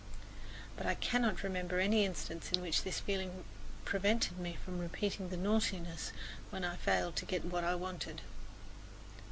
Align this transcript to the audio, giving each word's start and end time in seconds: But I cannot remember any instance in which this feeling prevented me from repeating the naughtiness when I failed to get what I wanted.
But 0.77 0.87
I 0.87 0.95
cannot 0.95 1.43
remember 1.43 1.79
any 1.79 2.05
instance 2.05 2.51
in 2.51 2.59
which 2.63 2.81
this 2.81 2.99
feeling 2.99 3.43
prevented 3.85 4.39
me 4.39 4.57
from 4.65 4.79
repeating 4.79 5.29
the 5.29 5.37
naughtiness 5.37 6.11
when 6.49 6.63
I 6.65 6.75
failed 6.77 7.15
to 7.17 7.25
get 7.25 7.45
what 7.45 7.63
I 7.63 7.75
wanted. 7.75 8.21